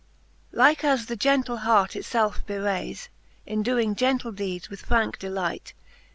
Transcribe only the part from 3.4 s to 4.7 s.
In doing gentle deedes